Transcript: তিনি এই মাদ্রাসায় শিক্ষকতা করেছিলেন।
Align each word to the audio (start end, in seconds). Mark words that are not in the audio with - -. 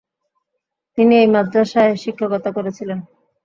তিনি 0.97 1.13
এই 1.17 1.27
মাদ্রাসায় 1.27 1.93
শিক্ষকতা 2.03 2.49
করেছিলেন। 2.57 2.99